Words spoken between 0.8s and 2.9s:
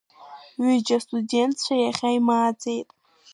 астудентцәа иахьа имааӡеит.